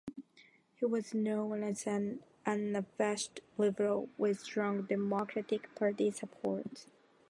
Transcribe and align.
He 0.77 0.85
was 0.87 1.13
known 1.13 1.61
as 1.61 1.85
an 1.85 2.21
"unabashed 2.43 3.41
liberal" 3.59 4.09
with 4.17 4.39
strong 4.39 4.81
Democratic 4.81 5.75
Party 5.75 6.09
support. 6.09 6.87